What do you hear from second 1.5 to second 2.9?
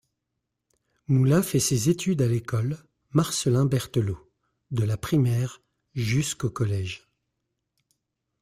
ses études à l'école